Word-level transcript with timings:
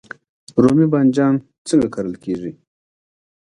رومی 0.61 0.85
بانجان 0.91 1.35
څنګه 1.67 1.87
کرل 1.93 2.15
کیږي؟ 2.23 2.51